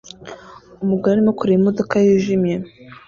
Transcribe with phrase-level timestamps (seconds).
[0.83, 2.55] Umugore arimo kureba imodoka yijimye